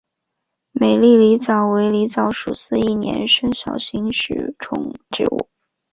[0.71, 5.47] 美丽狸藻为狸藻属似一年生小型食虫植物。